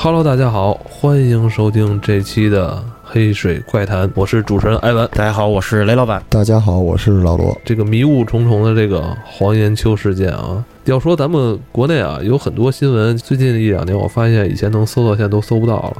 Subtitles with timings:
[0.00, 2.70] Hello，大家好，欢迎收听这期的
[3.02, 5.08] 《黑水怪谈》，我是主持人艾文。
[5.12, 6.22] 大家好，我是雷老板。
[6.28, 7.60] 大家好，我是老罗。
[7.64, 15.96] 这个迷雾重重的这个黄延秋事件啊，要说咱们国内啊，有很多新闻，最近一两年我发现以前能搜到，现在都搜不到了。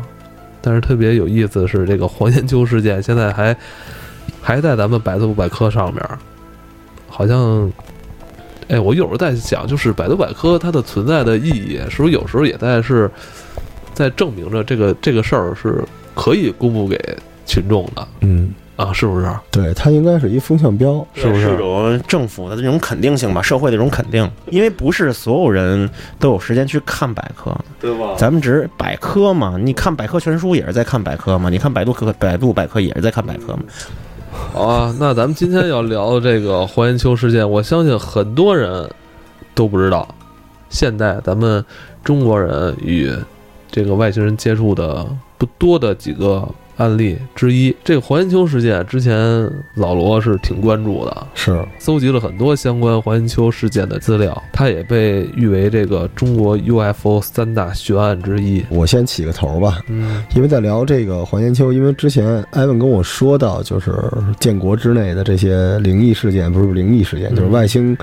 [0.61, 3.57] 但是特别有意思的是，这个黄延秋事件现在还
[4.41, 6.01] 还在咱们百度百科上面，
[7.09, 7.69] 好像。
[8.69, 13.11] 哎，我有时候在想，就是百度百科它的存在的意义，是不是有时候也在是，
[13.99, 15.85] 在证明着这个这个事儿是
[16.15, 16.97] 可以公布给
[17.45, 18.07] 群众的？
[18.21, 19.29] 嗯，啊，是不是？
[19.51, 21.53] 对，它应该是一风向标，是不是？
[21.53, 24.31] 一种政府的这种肯定性吧，社会的这种肯定。
[24.51, 25.91] 因为不是所有人
[26.21, 28.15] 都有时间去看百科，对吧？
[28.17, 33.63] 咱们只是百科嘛，你看百科全书也是在看百科嘛，你看百度科百度百科也是在看百科嘛。
[34.31, 38.89] 好啊，那咱们今天要聊的这个黄延秋事件，我相信很多人
[39.57, 40.07] 都不知道。
[40.71, 41.65] 现在咱们
[42.05, 43.11] 中国人与
[43.71, 46.49] 这个外星人接触的不多的几个。
[46.79, 49.13] 案例之一，这个黄延秋事件之前
[49.75, 58.65] 老罗是挺关注的，是搜集了很多相关黄延秋事件的资料，他也被誉为这个中国 UFO 三大悬案之一。
[58.69, 63.93] 我先起个头吧，嗯，因为在聊这个黄延秋，因为之前艾文跟我说到，就是
[64.39, 67.99] 建国之内的这些灵异事件，不是灵异事件，就是外星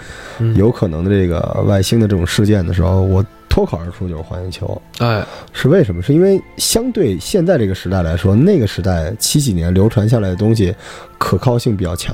[0.57, 3.25] 有可能的这个外星的这种事件的时候，我。
[3.55, 6.01] 脱口而出就是黄延秋，哎，是为什么？
[6.01, 10.75] 是因为相对现在这个时代来说，那个时代七几年流传下来的东西，
[11.17, 12.13] 可靠性比较强，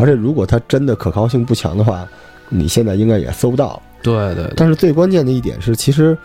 [0.00, 2.08] 而且如果它真的可靠性不强的话，
[2.48, 3.78] 你现在应该也搜不到。
[4.02, 4.50] 对对。
[4.56, 6.16] 但是最关键的一点是，其实，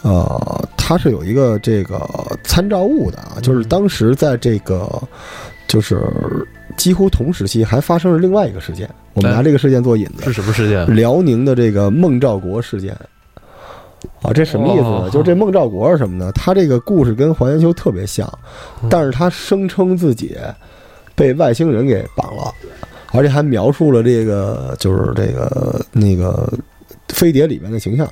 [0.00, 2.00] 呃，它是有一个这个
[2.42, 4.90] 参照物的啊，就是当时在这个，
[5.68, 6.00] 就是
[6.78, 10.96] 几乎同时期还发生了另外一个事件，我们拿这个事件做引子，是什么事件？
[10.96, 12.96] 辽宁的这个孟兆国事件。
[14.20, 15.10] 啊，这什么意思呢？
[15.10, 16.30] 就是这孟兆国是什么呢？
[16.32, 18.30] 他这个故事跟黄延秋特别像，
[18.90, 20.36] 但是他声称自己
[21.14, 22.52] 被外星人给绑了，
[23.12, 26.52] 而且还描述了这个就是这个那个
[27.08, 28.08] 飞碟里面的形象，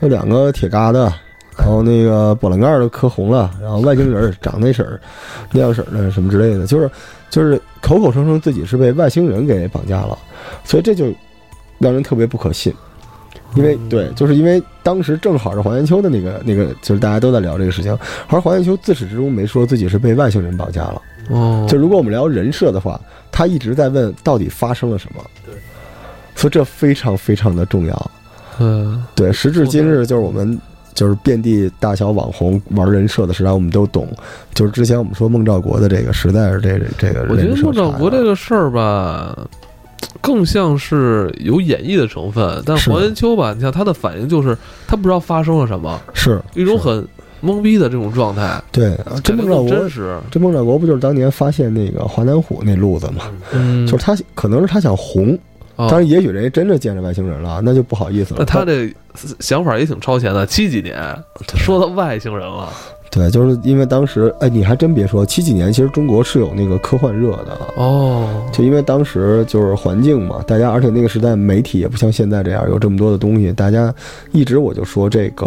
[0.00, 1.10] 有两个铁疙瘩，
[1.56, 5.00] 然后那个波棱盖都磕红了，然后外星人长那色儿、
[5.50, 6.90] 那样式儿的什么之类的，就是
[7.30, 10.18] 就是口口声声自己是被外星人给绑架了，
[10.64, 11.06] 所以这就
[11.78, 12.72] 让人特别不可信。
[13.54, 17.96] 因为对，就是因为当时正好是黄延秋的那个那个，就是大家都在聊这个事情，
[18.28, 21.02] 而黄延秋自始至终没说自己是被外星人绑架了。
[21.30, 25.22] 哦，就如果我们聊人设的话，他一直在问到底发生了什么。
[25.44, 25.54] 对，
[26.34, 28.10] 所以这非常非常的重要。
[28.58, 30.58] 嗯，对，时至今日，就是我们
[30.94, 34.08] 就是遍地大小网红玩人设的时代，我们都懂。
[34.52, 37.26] 就是之前我们说孟兆国的这个，实在是这这个。
[37.28, 39.36] 我觉得孟兆国这个事儿吧。
[40.20, 47.06] 更像是有演绎的成分，但黄延秋吧，你像他的反应就是他不知道发生了什么，是一种很
[47.42, 48.62] 懵逼的这种状态。
[48.70, 49.90] 对，这孟兆国，
[50.30, 53.24] 这孟兆国不就是当年发现那个华南虎那路子吗？
[53.52, 55.36] 嗯，就是他可能是他想红，
[55.76, 58.36] 但是也许人家真的见着外星人了，那就不好意思了。
[58.40, 58.94] 那他这
[59.40, 60.96] 想法也挺超前的，七几年
[61.56, 62.72] 说到外星人了。
[63.14, 68.26] 对，就是因为当时，哎，你还真别说，七几年其实中国是有那个科幻热的哦。
[68.50, 73.94] 就因为当时就是环境嘛，大家而且那个时代媒体也不像现在这样有这么多的东西，大家
[74.32, 75.46] 一直我就说这个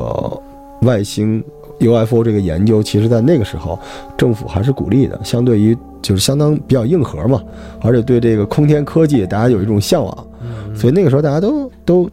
[0.84, 1.44] 外星
[1.80, 3.80] UFO 这个研究，其实在那个时候
[4.16, 7.42] 政府还是鼓励的，相对于就是相当比较硬核嘛，
[7.82, 10.28] 而且对这个空天科技大家有一种向往，
[10.76, 12.08] 所以那个时候大家都都。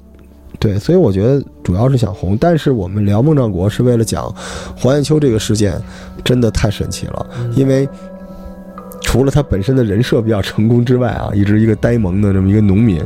[0.63, 4.33] 对，所以我觉得主要是想红，但是我们聊孟兆国是为了讲
[4.77, 5.75] 黄艳秋这个事件，
[6.23, 7.27] 真的太神奇了。
[7.57, 7.89] 因为
[9.01, 13.05] 除了他本身的人设比较成功之外啊，一直一个呆萌的这么一个农民，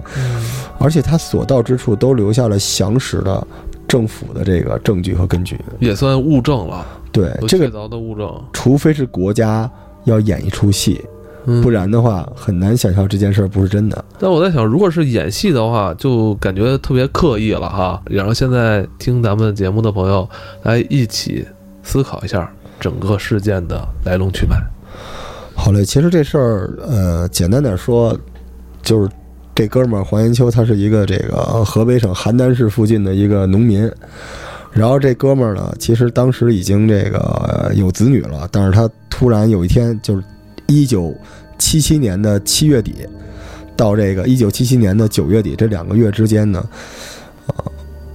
[0.79, 3.47] 而且他所到之处都留下了详实的
[3.89, 6.87] 政府的这个证据和根据，也算物证了。
[7.11, 9.71] 对，这个的物证，除非是国家
[10.05, 11.03] 要演一出戏。
[11.63, 14.05] 不然的话，很难想象这件事儿不是真的。
[14.19, 18.03] 但我在想，如果是演戏的话，就感觉特别刻意了哈。
[18.07, 20.29] 然后现在听咱们节目的朋友
[20.65, 21.47] 来一起
[21.83, 24.57] 思考一下整个事件的来龙去脉。
[25.55, 28.17] 好嘞，其实这事儿，呃，简单点说，
[28.83, 29.09] 就是
[29.55, 33.91] 这哥们儿黄延秋，他是一个这个河北省邯郸市附近的一个农民。
[34.73, 40.23] 然后这哥们儿呢，其实当时已经这个有子女了，但是他突然有一天就是
[40.67, 41.15] 一九。
[41.59, 42.97] 七七年的七月底，
[43.75, 46.63] 到这个一九七七年的九月底这两个月之间呢，
[47.47, 47.65] 啊，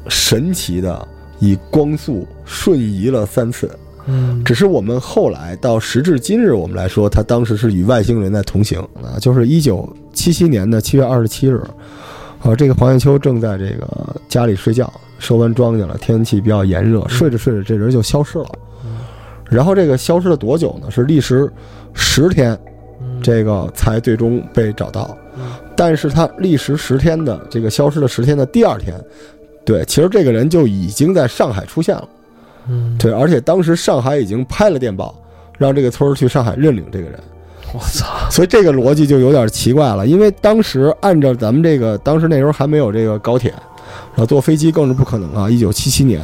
[0.07, 1.07] 神奇的
[1.39, 3.67] 以光速瞬移了三次。
[4.05, 11.59] 嗯，只是我们后来到时至今日，我们来说，他当时是与外星人在同行啊，就是一九七七年的七月二十七日，
[12.43, 18.45] 啊，这个黄延秋正在这个家里睡觉，收完庄稼了，天气比较炎热，睡着睡着这人就消失了。
[19.51, 20.89] 然后这个消失了多久呢？
[20.89, 21.51] 是历时
[21.93, 22.57] 十天，
[23.01, 25.51] 嗯这个才最终被找到嗯。
[25.75, 28.99] 但是他历时十天的这个消失了十天的第二天，
[29.65, 32.09] 对，其实这个人就已经在上海出现了。
[32.69, 35.13] 嗯，对，而且当时上海已经拍了电报，
[35.57, 37.19] 让这个村儿去上海认领这个人。
[37.73, 43.49] 我操，所以这个逻辑就有点奇怪了，因为当时按照咱们这个，当时那时候还没有这个高铁，
[44.13, 45.49] 然后坐飞机更是不可能啊！
[45.49, 46.21] 一九七七年，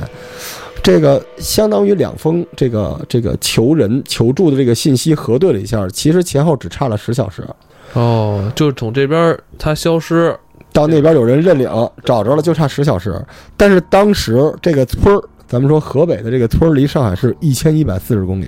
[0.88, 7.46] 这个相当于两封这个这个求人求助的这个信息核对了一下，其实前后只差了十小时，
[7.92, 10.34] 哦，就是从这边儿他消失，
[10.72, 11.70] 到那边有人认领
[12.06, 13.22] 找着了，就差十小时。
[13.58, 18.48] 但是当时这个村儿，咱们说河北的这个村儿离上海市一千一百四十公里，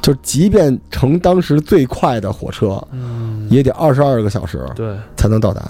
[0.00, 4.66] 就即便乘当时最快的火车，嗯，也得二十二个小时。
[4.74, 5.62] 对，才能到达。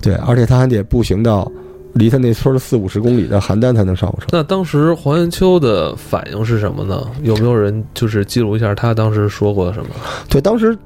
[0.00, 1.48] 对，而且他还得步行到
[1.94, 4.26] 离他那村儿四五十公里的邯郸才能上火车。
[4.30, 7.06] 那当时黄延秋的反应是什么呢？
[7.22, 9.90] 有没有人就是记录一下他当时说过什么？
[10.28, 10.76] 对，当时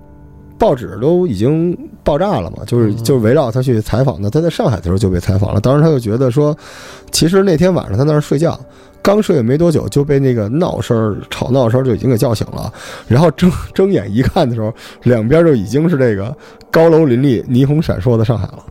[0.58, 4.30] 报纸都已经爆炸了嘛，就是嗯就是围绕他去采访的。
[4.30, 6.56] 他在上海的时候就被采访了，当时他就觉得说，
[7.10, 8.58] 其实那天晚上他在那儿睡觉。
[9.02, 12.72] 刚睡没多久就被那个闹声儿、吵闹声儿就已经给叫醒了，
[13.06, 14.74] 然后睁睁眼一看的时候，
[15.04, 16.36] 两边就已经是这个
[16.72, 18.64] 高楼林立、霓虹闪烁的上海了，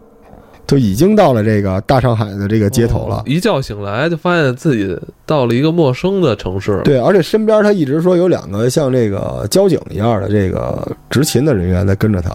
[0.68, 3.24] 就已经到了这个大上海的这个街头了哦。
[3.26, 12.32] 一觉醒来就发现自己到了一个陌生的城市。，对，而且身边他一直说有两个像这个交警一样的这个执勤的人员在跟着他。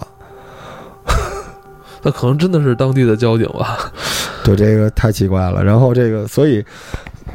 [2.03, 3.91] 那可能真的是当地的交警吧。
[4.43, 5.63] 对，这个太奇怪了。
[5.63, 6.63] 然后这个，所以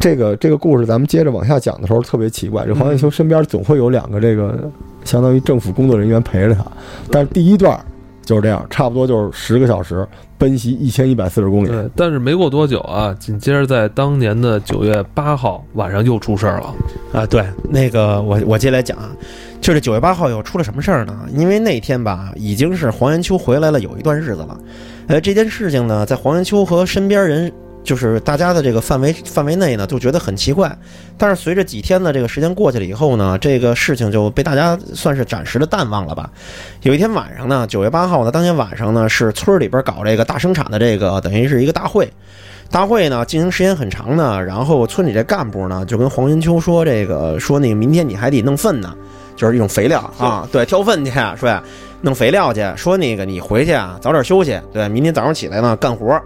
[0.00, 4.69] 这个这个故事咱们接着往下讲的时候特别奇怪，这黄建秋身边总会有两个这个
[5.04, 6.64] 相当于政府工作人员陪着他，
[7.10, 7.78] 但是第一段
[8.26, 10.06] 就是这样，差不多就是十个小时
[10.37, 11.69] 奔袭一千一百四十公里。
[11.69, 16.75] 对，但是没过多久啊，紧接着在当年的九月八号晚上又出事儿了。
[17.12, 19.11] 啊，对，那个我我接下来讲啊，
[19.61, 21.17] 就是九月八号又出了什么事儿呢？
[21.32, 24.58] 因为那天吧，已经是黄延秋回来了有一段日子了，
[25.06, 27.52] 呃，这件事情呢，在黄延秋和身边人。
[27.87, 30.77] 就是大家的这个范围范围内呢，就觉得很奇怪，
[31.17, 36.29] 但是随着几天的这个时间过去了以后呢，这个事情就被大家算是暂时的淡忘了吧。
[36.83, 42.12] 有一天晚上呢，九月八号呢，当天晚上呢，是村里边搞这个大生产的这个等于是一个大会，
[42.71, 48.93] 大会呢进行时间很长呢，然后村里这干部呢就跟黄云秋说这个说那个明天你还得弄粪呢，
[49.37, 51.62] 就是一种肥料啊，对，挑粪去，说呀
[52.03, 56.21] 弄肥料去，说那个你回去啊早点休息，对，明天早上起来呢干活，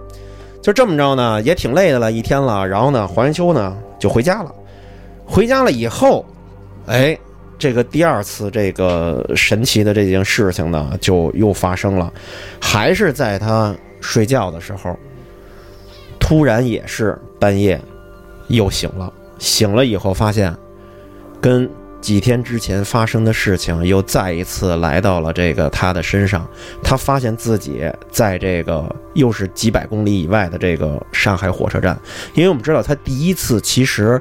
[0.62, 4.54] 就这么着呢也挺累的了一天了，然后呢黄延秋呢就回家了，
[5.26, 6.24] 回家了以后，
[6.86, 7.18] 哎。
[7.58, 12.10] 这个第二次这个神奇的这件事情呢，就又发生了，
[12.58, 14.96] 还是在他睡觉的时候，
[16.18, 17.78] 突然也是半夜
[18.48, 20.56] 又醒了，醒了以后发现，
[21.38, 21.68] 跟
[22.00, 26.48] 几天之前发生的事情又再一次来到了这个他的身上。
[26.82, 31.98] 他发现自己在这个又是几百公里以外的这个上海火车站，
[32.34, 34.20] 因为我们知道他第一次其实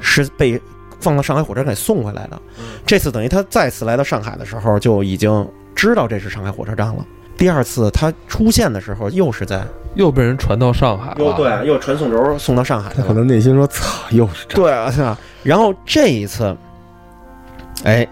[0.00, 0.60] 是被
[1.00, 2.40] 放到上海火车站给送回来的，
[2.86, 7.04] 这次等于他再次来到上海的时候就已经知道这是上海火车站了。
[7.36, 9.62] 第二次他出现的时候，又是在
[9.94, 11.16] 又被人传到上海了。
[11.18, 12.90] 又对，又传送轴送到上海。
[12.96, 14.56] 他可能内心说：“操，又是这。
[14.56, 15.18] 对啊，是吧？
[15.42, 16.56] 然后这一次，
[17.84, 18.06] 哎，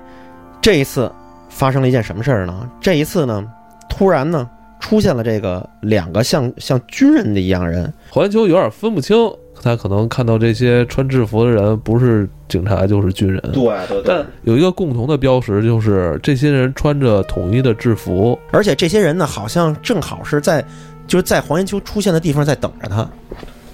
[0.61, 1.11] 这一次
[1.49, 2.69] 发生了一件什么事儿呢？
[2.81, 3.45] 这一次呢，
[3.89, 4.49] 突然呢，
[4.81, 9.17] 出现了这个两个像像军人的一样人，黄延秋有点分不清，
[9.63, 13.41] 他可能看到这些穿制服的人不是警察就是军人。
[13.53, 18.39] 对对但有一个共同的标识，就是这些人穿着统一的制服。
[18.53, 20.65] 而且这些人呢，好像正好是在
[21.07, 23.09] 就是在黄延秋出现的地方在等着他。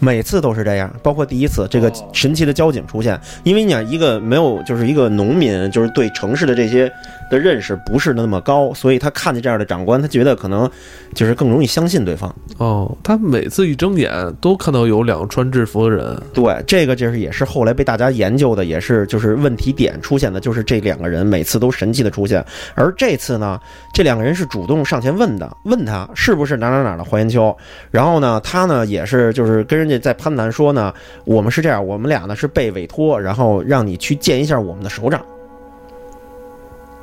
[0.00, 6.90] 每次都是这样，包括第一次这个神奇的交警出现，因为你想一个没有就是一个农民，就是对城市的这些
[7.31, 10.69] 的认识不是那么高，所以他看见这样的长官，他觉得可能
[11.15, 12.35] 就是更容易相信对方。
[12.59, 16.21] 哦，他每次一睁眼都看到有两个穿制服的人。
[16.35, 22.45] 对，这个就是也是后来被大家研究的，也是就是问题点出现的，就是这两个人每次都神奇的出现，
[22.75, 23.59] 而这次呢，
[23.95, 27.57] 这两个人是主动上前问的，问他是不是哪哪哪的黄延秋，
[27.91, 30.93] 然后呢，他呢也是就是跟人家在攀谈说呢，
[31.25, 35.21] 我们是这样，我们俩呢是被委托，然后让你去见一下我们的首长。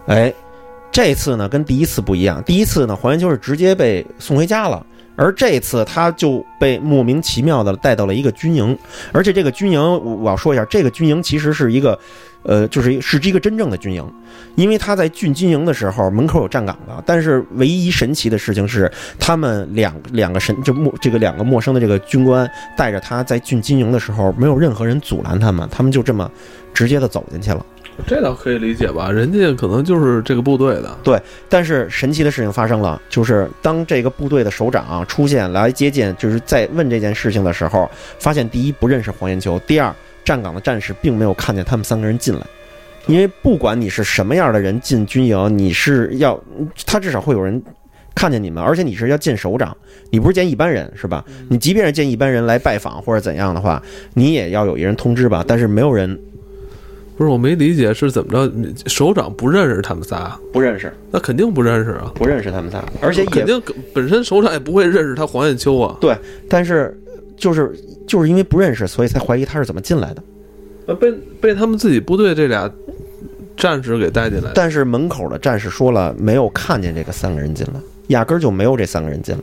[0.08, 0.34] 哎，
[0.92, 4.86] 这次呢跟第一次不一样，第一次呢黄延秋是直接被送回家了。
[5.20, 8.78] 而这次他就被莫名其妙的带到了一个军营，
[9.12, 9.82] 而且这个军营
[10.22, 11.98] 我要说一下，这个军营其实是一个，
[12.44, 14.14] 呃，就是是一个真正的军营，
[14.54, 22.48] 因为他在进军营的时候门口有站岗的，但是唯一神奇的事情是，他们两两个神就陌这个两个陌生的这个军官
[22.78, 26.30] 带着他在进军营的时候，没有任何人阻拦他们，他们就这么
[26.76, 27.66] 直接的走进去了。
[28.06, 29.12] 这倒可以理解吧？
[29.12, 37.90] 人家可能就是这个部队的，对但是神奇的事情发生了，就是当这个部队的首长出现来接见，就是在问这件事情的时候，
[38.20, 42.42] 发现第一不认识黄延秋，第二站岗的战士并没有看见他们三个人进来。
[43.08, 46.38] 因为不管你是什么样的人进军营，你是要
[46.86, 47.62] 他至少会有人
[48.14, 49.76] 看见你们，而且你是要见首长，
[50.10, 51.24] 你不是见一般人是吧？
[51.50, 53.82] 你即便是见一般人来拜访或者怎样的话，
[54.14, 55.44] 你也要有一人通知吧。
[55.48, 56.20] 但是没有人
[57.18, 58.54] 不是我没理解是怎么着？
[58.86, 63.60] 首长不认识他们仨，不认识，那肯定不认识啊，不认识他们仨，而且肯定
[63.94, 65.98] 本身首长也不会认识他黄艳秋啊。
[66.00, 66.16] 对
[66.48, 66.96] 但是
[67.36, 67.76] 就是
[68.08, 70.24] 就是因为不认识，所以才怀疑他是怎么进来的。
[70.86, 72.72] 呃，被被他们自己部队这俩
[73.58, 74.52] 战士给带进来的。
[74.54, 79.42] 但是门口的战士说了，没有看见这个三个人进来，压根儿就没有这三个人进来。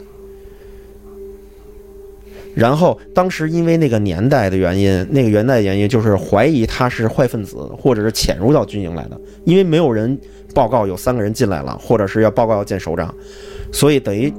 [2.54, 10.18] 然后当时因为那个年代的原因，那个年代的原因就是怀疑他是坏分子，或者是潜入到军营来的，因为没有人
[10.54, 13.12] 报告有三个人进来了，或者是要报告要见首长，
[13.72, 14.32] 所以等于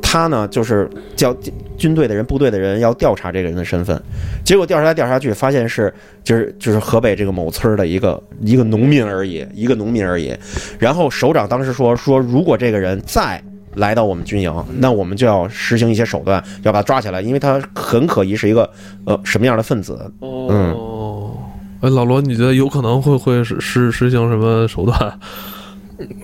[0.00, 1.36] 他呢就是叫
[1.76, 4.00] 军队的人、部队的人要调查这个人的身份，
[4.44, 10.34] 结果调查来调查去，发现是就是就是河北这个某村的一个一个农民而已，一个农民而已。
[10.78, 13.42] 然后首长当时说说，如果这个人在
[13.76, 18.68] 来到我们军营，那我们就要实行一些手段，要把他抓起来，因为他很可疑是一个
[19.04, 20.10] 呃什么样的分子。
[20.20, 21.36] 哦，
[21.80, 25.18] 哎，老罗，你觉得有可能会会实实实行什么手段？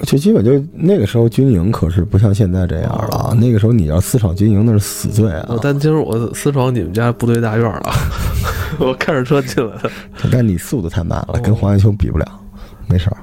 [0.02, 5.58] 就基本就那个时候军营可是不像现在这样了啊，那个时候你要私闯军营那是死罪啊呃。
[5.62, 7.92] 但今儿我私闯你们家部队大院了，
[8.80, 9.88] 我开着车进来的。
[10.30, 12.26] 但你速度太慢了，跟黄延秋比不了。
[12.88, 13.16] 没事儿，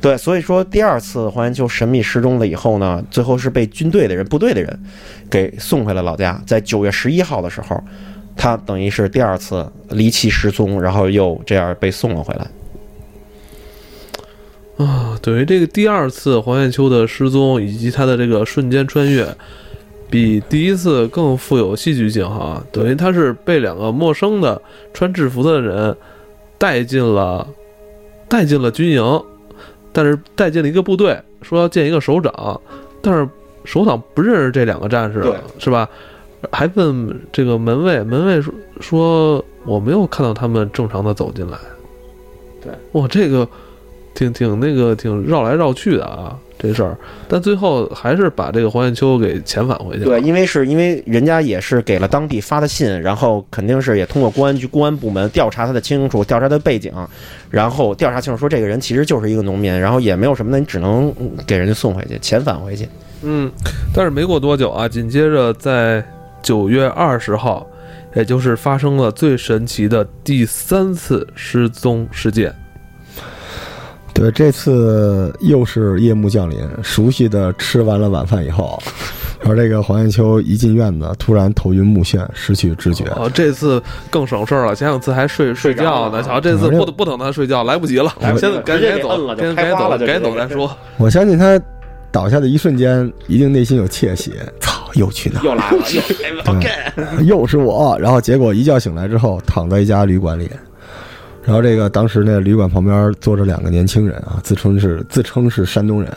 [0.00, 4.80] 对，所以说第二次黄延秋神秘失踪了以后呢，最后是被军队的人、部队的人
[5.28, 6.40] 给送回了老家。
[6.46, 7.82] 在九月十一号的时候，
[8.36, 12.46] 他等于是第二次离奇失踪，然后又这样被送了回来。
[14.86, 19.26] 啊，等于这个第二次黄彦秋的失踪以及他的这个瞬间穿越，
[20.08, 22.64] 比第一次更富有戏剧性哈。
[22.70, 24.62] 等于他是被两个陌生的
[24.94, 25.96] 穿制服的人
[26.56, 27.44] 带进了
[28.28, 29.22] 带进了军营，
[29.98, 32.60] 但是带进了一个部队，说要见一个首长，
[33.02, 33.28] 但是
[33.64, 35.20] 首长不认识这两个战士，
[35.58, 35.88] 是吧？
[36.52, 41.58] 还问这个门卫，门卫说说我没有看到他们正常的走进来。
[42.62, 43.48] 对，哇，这个
[44.14, 46.96] 挺挺那个挺绕来绕去的啊，这事儿。
[47.28, 50.06] 但最后还是把这个黄艳秋给遣返回去了。
[50.06, 56.92] 对，因为是因为人家也是给了当地发的信，然后肯定是也通过公安局公安部门调查他的清楚，调查他的背景，
[57.50, 61.14] 然后调查清楚说这个人其实就是一个农民，然后也没有什么的，你只能
[61.46, 62.88] 给人家送回去，遣返回去。
[63.22, 63.50] 嗯，
[63.94, 66.04] 但是没过多久啊，紧接着在
[66.42, 67.66] 九月二十号，
[68.14, 72.54] 也就是发生了最神奇的第三次失踪事件。
[74.18, 78.76] 对，这次又是夜幕降临，熟悉的吃完了晚饭以后，
[79.44, 83.04] 而这个黄艳秋一进院子，突然头晕目眩，失去知觉。
[83.16, 90.76] 哦，这次更省事儿了，前两次还睡睡觉呢，瞧这次不不等他睡觉，来不及了，来不及了现在赶紧走，直接给摁了就赶紧走，了就赶紧走再说。
[90.96, 91.60] 我相信他
[92.10, 95.40] 倒下的一瞬间，一定内心有窃喜，操，又去哪？
[95.44, 97.22] 又来了，又。
[97.22, 97.96] 又是我。
[98.00, 100.50] 然后结果一觉醒来之后，躺在一家旅馆里。
[101.44, 106.12] 然后这个当时那旅馆旁边坐着两个年轻人啊，自称是自称是山东人。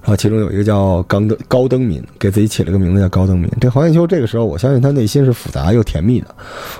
[0.00, 3.50] 然后其中有一个叫高登高登敏，给自己起了个名字叫高登敏。
[3.60, 6.34] 这黄彦秋这个时候，我相信他内心是复杂又甜蜜的，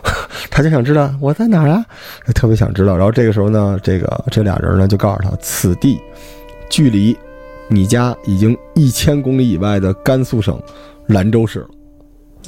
[0.51, 1.85] 他就想知道我在哪儿啊，
[2.25, 2.97] 他特别想知道。
[2.97, 6.01] 然后这个时候呢，这个这俩人呢就告诉他，此地
[6.71, 7.15] 距离
[7.69, 10.59] 你家已经一千公里以外的甘肃省
[11.09, 11.67] 兰州市。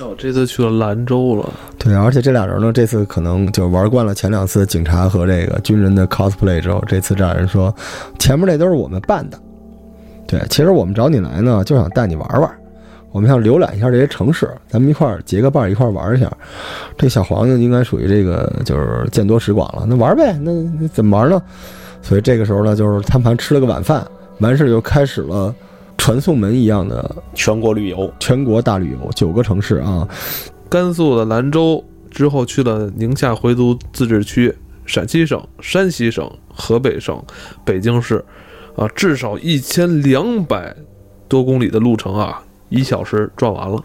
[0.00, 7.74] 哦，这次去了兰州了，对，而且这俩人呢，这次可能就玩惯了前两次警察和这个军人的 cosplay 之后，这次这俩人说，
[8.18, 9.38] 前面那都是我们办的。
[10.26, 12.50] 对，其实我们找你来呢，就想带你玩玩，
[13.12, 16.30] 我们想浏览一下这些城市，咱们一块儿结个伴儿，一块儿玩一下。
[16.96, 21.42] 这小黄呢，应该属于这个就是见多识广了，那玩呗，那那怎么玩呢？
[22.00, 24.06] 所以这个时候呢，就是他们还吃了个晚饭，
[24.38, 25.54] 完事儿就开始了
[26.00, 30.08] 传送门一样的全国旅游，全国大旅游，九个城市啊，
[30.66, 37.22] 甘肃的兰州之后去了宁夏回族自治区、陕西省、山西省、河北省、
[37.66, 38.24] 北京市，
[38.76, 40.74] 啊，至少一千两百
[41.28, 43.84] 多公里的路程啊，一小时转完了。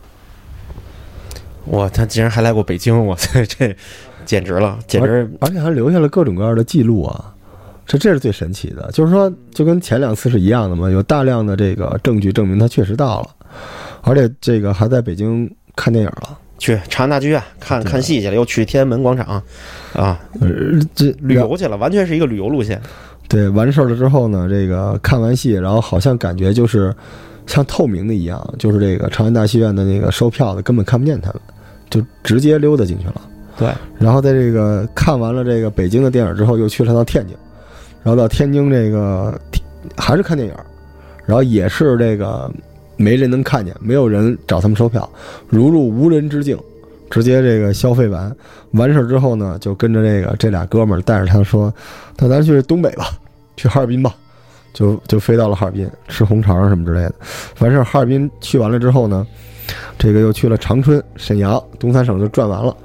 [1.66, 3.76] 哇，他竟然还来过北京，我这 这
[4.24, 7.35] 简直了，简直而且还留下了各种各样的记录啊，
[7.86, 8.90] 这这是最神奇的。
[8.92, 13.30] 就是说，就跟前两次是一样的嘛，有大量的这个证据证明他确实到了，
[14.02, 16.38] 而且这个还在北京看电影了。
[16.58, 19.44] 去长安大剧院看看戏去了，又去天安门广场，
[19.94, 20.50] 啊，呃，
[20.96, 22.82] 这旅游去了，完全是一个旅游路线。
[23.28, 26.96] 对，完事儿了之后呢，这个看完戏，然后好像感觉就是
[27.46, 31.42] 像透明的一样，就是这个长安大戏院的那个售票的根本看不见他们，
[31.90, 33.22] 就直接溜达进去了。
[33.58, 37.36] 对，然后在这个看完了这个北京的电影之后，又去了趟天津，
[38.06, 39.34] 然后到天津这个
[39.98, 40.56] 还是看电影，
[41.26, 42.48] 然后也是这个
[42.98, 45.10] 没人能看见，没有人找他们收票，
[45.50, 46.56] 如入无人之境，
[47.10, 48.32] 直接这个消费完
[48.74, 51.74] 完事儿之后呢，就跟着这个这俩哥们儿带着他说，
[52.20, 53.08] 那咱去东北吧，
[53.58, 54.14] 去哈尔滨吧，
[54.72, 57.16] 就就飞到了哈尔滨吃红肠什么之类的。
[57.62, 59.26] 完事儿哈尔滨去完了之后呢，
[59.98, 62.78] 这个又去了长春、沈阳、东三省就转完了。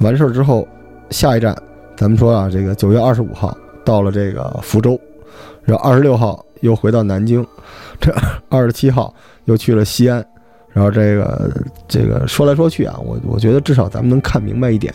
[0.00, 0.66] 完事儿之后，
[1.10, 1.56] 下一站
[1.96, 4.98] 咱们说啊，这个九月二十五号到了这个福州，
[5.62, 7.46] 然后二十六号又回到南京，
[8.00, 8.14] 这
[8.48, 9.14] 二十七号
[9.44, 10.24] 又去了西安，
[10.72, 11.52] 然后这个
[11.86, 14.92] 这个说来说去啊，我我觉得至少咱们能看明白一点，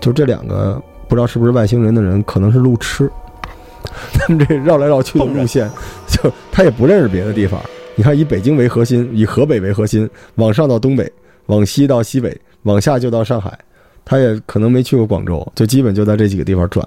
[0.00, 3.10] 就这两个不知道是不是外星人的人，可能是路痴，
[4.12, 5.70] 他们这绕来绕去的路线，
[6.08, 7.60] 就他也不认识别的地方。
[7.96, 11.10] 你看，以北京为核心，以河北为核心，往上到东北，
[11.46, 13.56] 往西到西北，往下就到上海。
[14.04, 16.84] 他也可能没去过广州，就基本就在这几个地方转，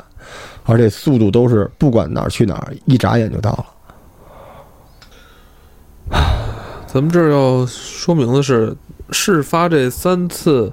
[0.65, 3.65] 而且速度都是不管哪儿去哪儿，一眨眼就到了。
[6.87, 8.75] 咱们这儿要说明的是，
[9.11, 10.71] 事发这三次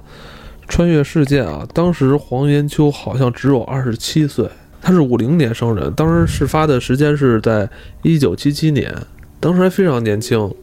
[0.67, 4.49] 穿越事件啊，当时黄延秋好像只有二十七岁，
[4.81, 7.69] 他是五零年生人，当时事发的时间是在
[8.01, 8.95] 一九七七年，
[9.39, 10.53] 当时还非常年轻，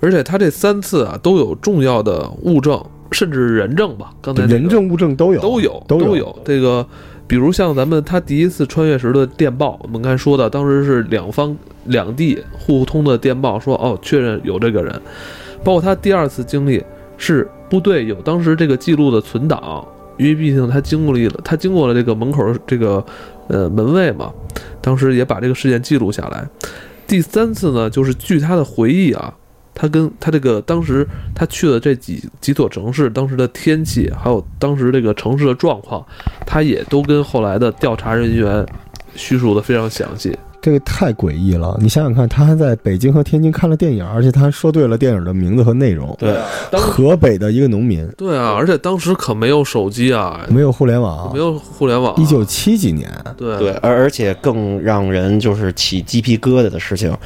[0.00, 6.38] 而且他这三次啊都有重要的物证，甚至人证吧，刚才、那个、人证物证都有，都有都有有。
[6.44, 6.86] 这个，
[7.26, 14.92] 比如像咱们他第一次穿越时的电报，我们刚才说的，当时是两方两地互通的电报，说哦确认有这个人，
[15.64, 16.82] 包括他第二次经历
[17.16, 23.04] 是部队有当时这个记录的存档，因为毕竟他经过了他经过了这个门口这个
[23.48, 24.32] 呃门卫嘛，
[24.80, 26.48] 当时也把这个事件记录下来。
[27.06, 29.34] 第三次呢，就是据他的回忆啊，
[29.80, 36.04] 他跟他这个当时他去的这几几所城市，当时的天气，还有当时这个城市的状况，
[36.44, 38.66] 他也都跟后来的调查人员
[39.14, 40.36] 叙述的非常详细。
[40.60, 41.78] 这个太诡异了。
[41.80, 46.14] 你想想看，他还在北京和天津看了电影，而且他还说对了电影的名字和内容。
[46.18, 46.36] 对，
[46.68, 57.16] 当河北的一个农民，对啊，而且当时可没有手机啊，没有互联网没，有互联网啊，一九七几年，对对，而而且更让人就是起鸡皮疙瘩的事情，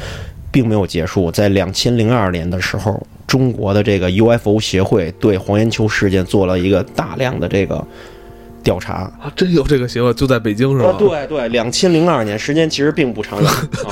[0.52, 1.32] 并没有结束。
[1.32, 7.84] 在两千零二年的时候，中国的这个 UFO 协会对黄延秋事件做了一个大量的这个
[8.62, 9.10] 调查。
[9.20, 10.90] 啊，真有这个协会，就在北京是吧？
[10.90, 13.50] 啊，对对，两千零二年，时间其实并不长远
[13.88, 13.90] 啊。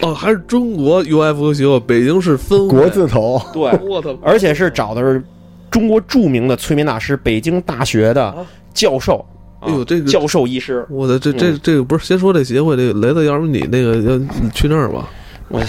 [0.00, 4.18] 哦，还是中国 UFO 协会北京市分国字头，对，我操！
[4.20, 5.22] 而且是找的是
[5.70, 8.34] 中国著名的催眠大师，北京大学的
[8.74, 9.18] 教授。
[9.18, 9.28] 啊
[9.64, 15.08] 哎呦这个教授医师，我的这这这个不是先说这协会这个雷子，要不你那个要你去那儿吧？
[15.52, 15.66] 我啊，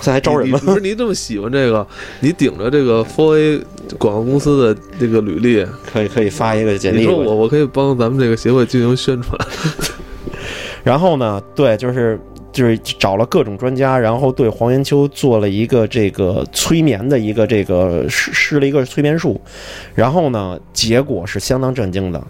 [0.00, 1.86] 现在还招人吗不是你这么喜欢这个，
[2.20, 3.58] 你顶着这个 Four A
[3.98, 7.00] 广告公司的这个履历， 可以可以发一个简历。
[7.00, 9.38] 你说我我可以帮咱们这个协会进行宣传。
[10.82, 12.18] 然后呢，对，就是
[12.50, 19.38] 就是找了各种专家，然后对黄延秋做了一个这个催眠的一个这个施施了一个催眠术，
[19.94, 22.22] 然后呢，结果是相当震惊的。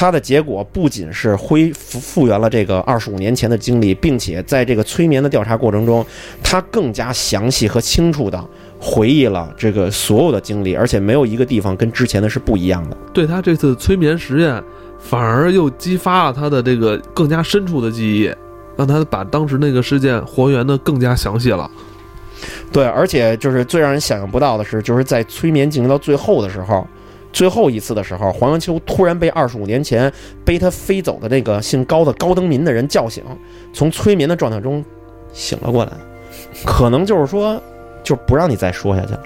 [0.00, 6.02] 他的结果不仅是恢复复原了这个二十五年前的经历，并且在这个催眠的调查过程中，
[6.42, 8.42] 他更加详细和清楚的
[8.80, 12.96] 回忆了这个所有的经历，而且没有一个地方跟之前的是不一样的。
[13.12, 14.64] 对他这次催眠实验，
[14.98, 18.34] 反而又激发了他的这个更加深处的记忆，
[18.78, 21.70] 让他把当时那个事件还原的更加详细了。
[22.72, 26.86] 对，而且就是最让人想象不到的是，就是在催眠进行到最后的时候，
[27.32, 30.12] 最后一次的时候，黄延秋突然被二十五年前
[30.44, 33.24] 背他飞走的那个姓高的高登民的人叫醒，
[33.72, 34.84] 从催眠的状态中
[35.32, 35.92] 醒了过来，
[36.64, 37.60] 可能就是说，
[38.02, 39.22] 就不让你再说下去了，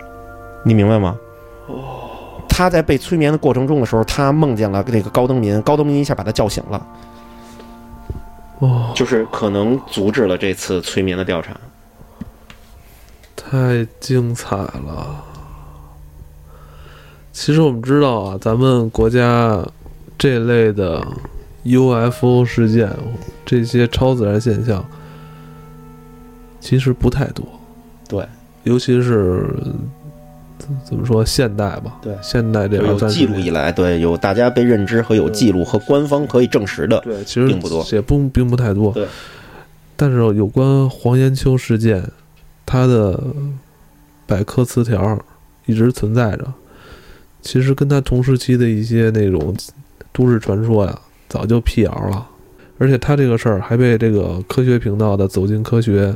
[0.65, 1.19] 你明白吗？
[1.67, 2.01] 哦
[2.47, 6.87] 他在被催眠的过程中的时候，他梦见了那个高登民，高登民一下把他叫醒了，
[8.61, 11.57] 哦，就是可能阻止了这次催眠的调查。
[13.35, 15.25] 太精彩了！
[17.35, 19.61] 其实我们知道啊，咱们国家
[20.17, 21.05] 这类的
[21.65, 22.89] UFO 事件，
[23.45, 24.83] 这些超自然现象，
[26.61, 27.45] 其实不太多。
[28.09, 28.25] 对，
[28.63, 29.53] 尤其是
[30.85, 31.99] 怎么说现代吧？
[32.01, 38.93] 对现代这有记录以来，对有大家被认知和有记录和官方可以证实的，对，其实并不多也不并不太多。
[38.93, 39.09] 对，
[39.97, 42.09] 但是有关黄延秋事件，
[42.65, 43.21] 它的
[44.25, 45.19] 百科词条
[45.67, 46.45] 一直存在着。
[47.45, 49.55] 其实跟他同时期的一些那种
[50.13, 52.27] 都市传说呀，早就辟谣了。
[52.79, 56.07] 而且他这个事儿还被这个科学频道的《走进科学》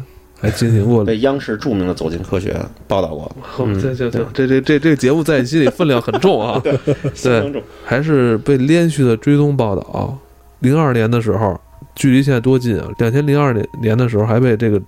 [0.41, 2.51] 还进行过 被央视著名的《走进科学》
[2.89, 6.61] 报道过，嗯 这这这这这这这节目在你心里分量很重啊。
[7.15, 7.63] 相当重。
[7.85, 10.19] 还是被连续的追踪报道。
[10.61, 11.61] 零二年的时候，
[11.95, 12.89] 距离现在多近啊？
[12.99, 14.83] 两千零二年年的时候，还被这个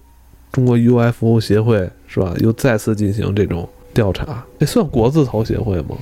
[0.50, 2.34] 中国 UFO 协会是吧？
[2.40, 5.96] 又再次进行这种调查，这算国字头协会吗？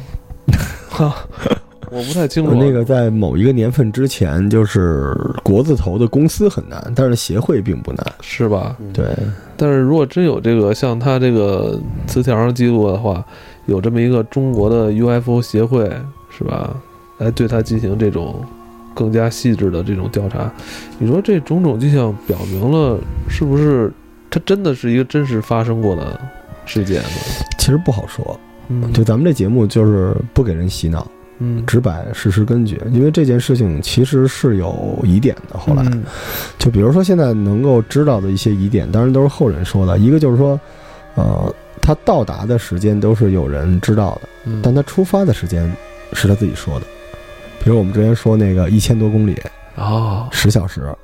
[0.88, 1.14] 哈，
[1.90, 2.54] 我不太清楚。
[2.54, 8.06] 那个在某一个年份之前，就是国字头的公司很难，但是协会并不难。
[8.20, 8.76] 是吧？
[8.92, 9.06] 对，
[9.56, 13.24] 但是如果真有这个像他这个词条上记录的话，
[13.66, 15.90] 有这么一个中国的 UFO 协会
[16.36, 16.76] 是吧？
[17.18, 18.44] 来对他进行这种
[18.94, 20.48] 更加细致的这种调查，
[20.98, 23.92] 你说这种种迹象表明了是不是
[24.30, 26.20] 它真的是一个真实发生过的
[26.64, 27.08] 事件呢？
[27.58, 28.38] 其实不好说。
[28.68, 35.58] 嗯，就咱们这节目就是不给人洗脑，嗯，只摆事实根据，因为这件事情其实是有疑点的。
[35.58, 36.04] 后来，嗯
[36.58, 39.98] 就比如说现在能够知道的一些疑点，当然都是后人说的。
[39.98, 40.60] 一个就是说，
[41.14, 45.72] 呃，他到达的时间都是有人知道的，嗯但他出发的时间
[46.12, 46.86] 是他自己说的。
[47.64, 49.36] 比如我们之前说那个一千多公里，
[49.76, 50.94] 哦，十小时，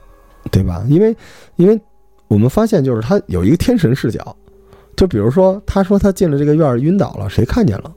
[0.51, 0.85] 对吧？
[0.89, 1.17] 因为，
[1.57, 1.81] 因为
[2.29, 4.37] 我们发现就是他有一个天神视角，
[4.97, 7.93] 就比如说他说他进了这个院儿晕倒了，谁看见了，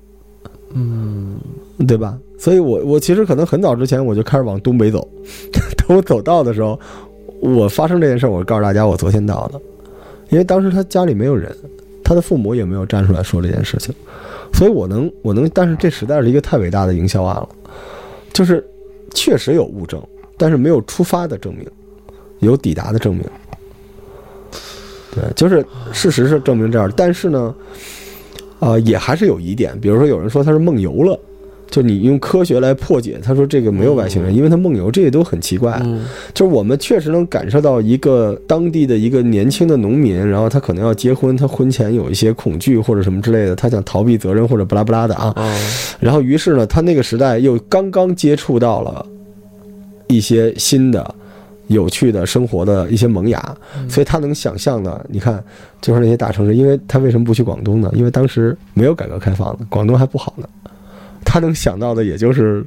[0.73, 1.39] 嗯
[1.88, 2.17] 对吧？
[2.39, 5.07] 所以我我其实可能很早之前我就开始往东北走，
[5.77, 6.79] 等我走到的时候，
[7.39, 9.60] 我发生这件事，我告诉大家我昨天到的，
[10.29, 11.55] 因为当时他家里没有人，
[12.03, 13.93] 他的父母也没有站出来说这件事情，
[14.53, 17.49] 所以我能我能，但是这实在是一个太伟大的营销案了，
[18.33, 18.65] 就是
[19.13, 20.01] 确实有物证，
[20.38, 21.67] 但是没有出发的证明，
[22.39, 23.23] 有抵达的证明。
[25.19, 27.53] 对，就是事实是证明这样，但是呢，
[28.60, 31.19] 啊、也还是有疑点，比如说有人说他是梦游了。
[31.69, 35.77] 就你用科学来破解，他说这个没有外星人，因为他梦游，这些都很奇怪。
[35.84, 45.34] 嗯就是我们确实能感受到一个当地的一个年轻的农民，然后他可能要结婚，他婚前有一些恐惧或者什么之类的，他想逃避责任或者不拉不拉的啊。
[45.36, 45.53] 哦，
[45.99, 49.06] 然后于是呢，他那个时代又刚刚接触到了
[50.08, 51.15] 一些新的。
[51.67, 53.58] 有趣的生活的一些萌芽，
[53.89, 55.43] 所以他能想象的，你看，
[55.82, 57.91] 就是那些大城市，因为他为什么不去广东呢？
[57.93, 60.47] 因为当时没有改革开放呢，广东还不好呢。
[61.25, 62.65] 他能想到的也就是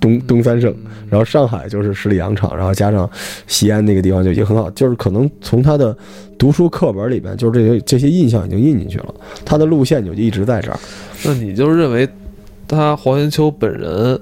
[0.00, 0.72] 东东三省，
[1.10, 3.10] 然后上海就是十里洋场，然后加上
[3.48, 5.96] 西安那个地方就已经很好，就是可能从他的
[6.38, 9.12] 读书课本里边，就是这些这些印象已经印进去了，
[9.44, 10.78] 他的路线就一直在这儿。
[11.24, 12.08] 那你就认为
[12.68, 14.20] 他黄延秋本人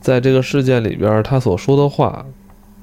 [0.00, 2.24] 在这个事件里边，他所说的话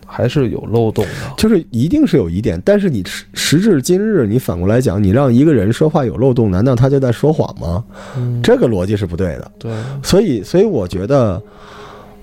[0.09, 1.11] 还是有漏洞的。
[1.37, 7.83] 就是一定是有疑点，但是你时时至今日，你反过来讲，你让一个人说话有漏洞，难道他就在说谎吗？
[8.17, 9.51] 嗯，这个逻辑是不对的。
[9.59, 9.71] 对，
[10.03, 11.41] 所以，所以我觉得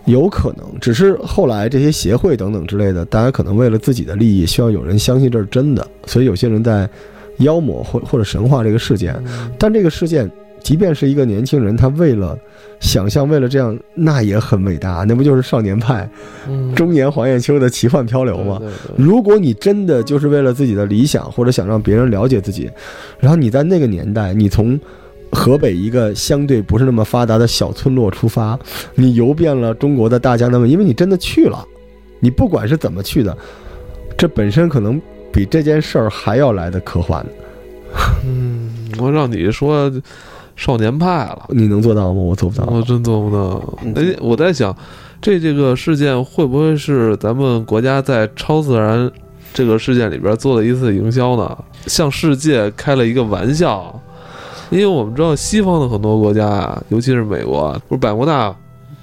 [0.07, 6.89] 有可能，只是后来这些协会等等之类的，大家可能为了自己的利益，需要有人相信这是真的，所以有些人在
[7.39, 9.15] 妖魔或或者神话这个事件。
[9.59, 10.31] 但这个事件，
[10.67, 12.37] 即便是一个年轻人，他为了
[12.81, 16.11] 想象，为了这样，那也很伟大，那不就是少年派
[16.49, 18.59] 嗯中年黄艳秋的奇幻漂流吗？
[18.59, 22.69] 对对对如果你真的就是为了自己的理想，或者想让别人了解自己，
[23.21, 24.77] 然后你在那个年代，你从
[25.31, 28.59] 河北一个相对不是那么发达的小村落出发，
[28.97, 31.65] 你游遍了中国的大江南北，因为你真的去了，
[32.19, 33.39] 你不管是怎么去的，
[34.19, 35.01] 这本身可能
[35.33, 37.25] 比这件事儿还要来的科幻。
[38.27, 39.89] 嗯，我让你说
[40.57, 42.21] 少年派了，你能做到吗？
[42.21, 42.65] 我做不到。
[42.73, 43.93] 我真做不到嗯。
[43.95, 44.75] 哎，我在想，
[45.21, 49.09] 这这个事件会不会是咱们国家在超自然
[49.53, 51.57] 这个事件里边做了一次营销呢？
[51.87, 54.01] 向世界开了一个玩笑。
[54.71, 58.53] 因为我们知道西方的很多国家啊，尤其是美国啊，不是百慕大，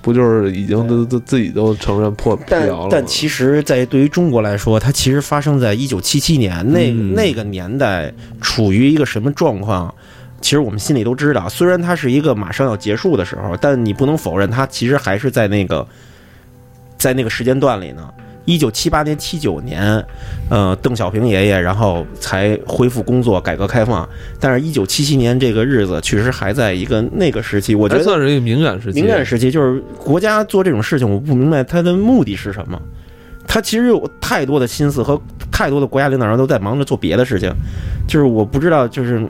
[0.01, 2.99] 不就是已经都都自己都承认破辟但谣了但？
[2.99, 9.93] 但其实，在对于中国来说，它其实发生在一九七七年那、嗯那个年代，处于一个什么状况？
[10.43, 15.87] 其实我们心里都知道，虽然它是一个马上要结束的时候，但你不能否认，它其实还是在那个
[16.97, 18.07] 在那个时间段里呢。
[18.45, 19.81] 一九七八年、七九年，
[20.49, 24.05] 呃，邓小平爷爷然后才恢复工作，改革开放。
[24.37, 28.99] 但是，一九七七年这个日子确实还在一个那个时期，我觉得算是一个敏感时期。
[28.99, 32.77] 敏感时期，就是国家做这种事情，我不明白他的目的是什么。
[33.47, 35.17] 他其实有太多的心思和
[35.49, 37.49] 太多的国家领导人都在忙着做别的事情，
[38.05, 39.25] 就是我不知道，就是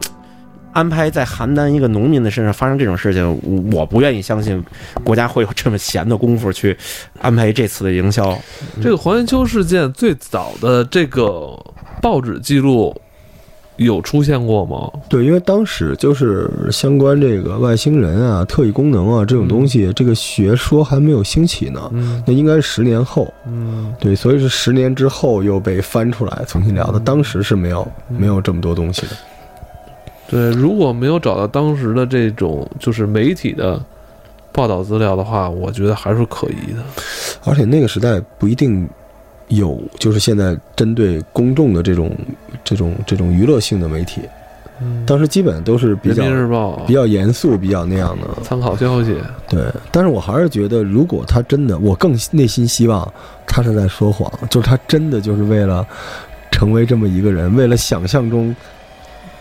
[0.74, 4.62] 安排在邯郸一个农民的身上发生这种事情，我我不愿意相信
[5.04, 6.76] 国家会有这么闲的功夫去
[7.22, 8.38] 安排这次的营销。
[8.82, 11.58] 这个黄延秋事件最早的这个
[12.02, 12.96] 报纸记录
[13.78, 14.92] 有出现过吗？
[15.10, 21.90] 对，因为当时就是相关这个外星人啊、特异功能啊这种东西，这个学说还没有兴起呢。
[21.94, 27.00] 嗯那应该是十年后，嗯对，所以是十年之后又被翻出来重新聊的。
[27.00, 29.10] 当时是没有没有这么多东西的。
[30.34, 33.80] 对，如果没有找到当时的这种就是媒体的
[34.52, 36.82] 报道资料的话，我觉得还是可疑的。
[37.46, 38.88] 而且那个时代不一定
[39.50, 42.12] 有，就是现在针对公众的这种
[42.64, 44.22] 这种这种娱乐性的媒体，
[44.82, 48.28] 嗯，当时基本都是比人较民日报比较严肃、比较那样的。
[48.42, 49.16] 参考消息，
[49.48, 53.12] 对，但是我还是觉得，如果他真的，我更内心希望
[53.46, 55.86] 他是在说谎，就是他真的就是为了
[56.52, 58.56] 成为这么一个人，为了想象中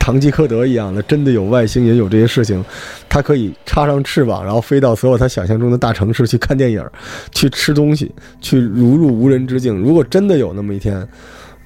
[0.03, 2.63] 堂吉诃德一样的，真的有外星人有这些事情，
[3.09, 6.85] 他可以插上翅膀，然后飞到所有他想象中的大城市去看电影，
[7.31, 8.11] 去吃东西，
[8.41, 9.77] 去如入无人之境。
[9.77, 10.97] 如果真的有那么一天，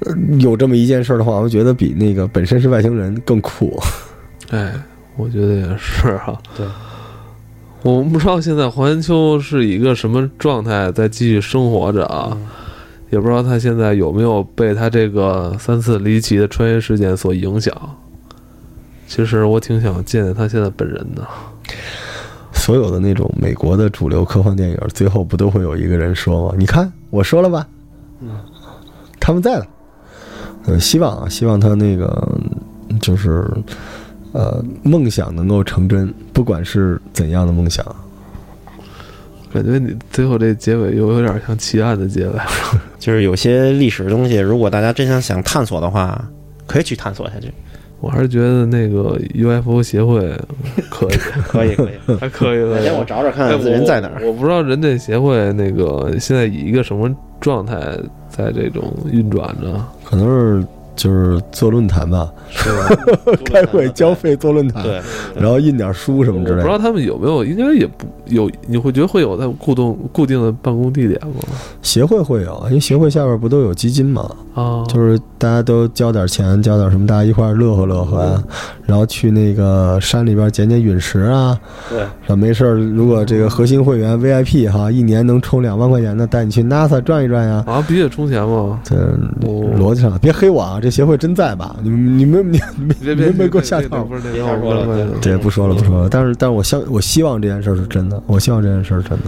[0.01, 3.75] 呃有这么一件事儿的话，我觉得比那个本身是外星人更酷。
[4.53, 4.75] 哎，
[5.17, 6.67] 我觉得也是哈、对，
[7.83, 12.37] 我们不知道现在黄延秋是一个什么状态在继续生活着啊，
[13.09, 17.73] 也不知道他现在有没有被他这个三次离奇的穿越事件所影响。
[19.07, 21.27] 其实我挺想见见他现在本人的。
[22.53, 26.55] 所有的那种美国的主流科幻电影，最后不都会有一个人说吗？
[26.59, 27.67] 你看我说了吧，
[28.21, 28.31] 嗯，
[29.21, 29.67] 他们在了。
[30.67, 32.29] 嗯，希望啊，希望他那个
[33.01, 33.49] 就是
[34.33, 37.85] 呃梦想能够成真，不管是怎样的梦想。
[39.53, 42.35] 感觉你最后这结尾又有点像奇案的结尾。
[42.99, 46.29] 就是有些历史的东西，如果大家真想想探索的话，
[46.67, 47.53] 可以去探索下去。
[48.01, 50.21] 我还是觉得那个 UFO 协会
[50.91, 51.17] 可以，
[51.49, 52.17] 可以，可以。
[52.21, 54.21] 还可以哪可以天我找找看哎人在哪儿。
[54.21, 54.29] 我。
[54.29, 57.75] 我不知道人这协会那个现在以一个什么状态
[58.29, 62.89] 在这种运转着，可能是就是做论坛吧，是 吧？
[63.45, 65.01] 开会交费做论坛，对，
[65.37, 66.63] 然后印点书什么之类的。
[66.63, 68.51] 不知道他们有没有，应该也不有。
[68.67, 71.43] 你会觉得会有在固定固定的办公地点吗？
[71.83, 78.43] 协会会有，因为协会下边不都有基金嘛，啊，就是大家都交点钱，交点什么，大家一块儿乐呵乐呵呀，
[78.87, 81.59] 然后去那个山里边捡捡陨石啊，
[81.91, 87.63] 对，然后没事儿，如果这个核心会员 VIP 哈，一年能充两万块钱的，带你去 NASA 转一转呀。
[87.67, 88.81] 啊，必须得充钱吗？
[88.83, 90.81] 这哦逻辑上，别黑我啊！
[90.87, 91.75] 这协会真在吧？
[91.83, 94.87] 你们你们你你别别你们没给我下套别不是那别瞎说了
[95.21, 99.25] 对这不说了不说了，但是但是我相我希望这件事儿是真的，我希望这件事儿是真的。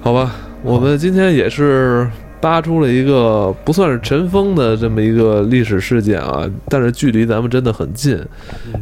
[0.00, 8.20] 好吧，我们今天也是扒出了一个不算是尘封的这么一个历史事件啊，但是距离咱们真的很近。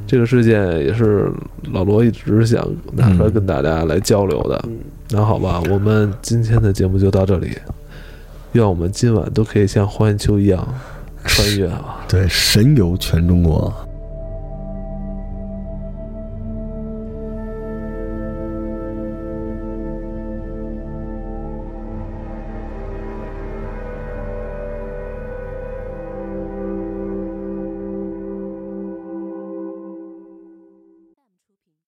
[0.06, 1.30] 这个事件也是
[1.72, 4.58] 老罗一直想拿出来跟大家来交流的。
[4.66, 4.78] 嗯
[5.10, 7.50] 那好吧，我们今天的节目就到这里。
[8.52, 10.66] 愿我们今晚都可以像黄延秋一样
[11.24, 12.04] 穿越啊！
[12.08, 13.72] 对，神游全中国。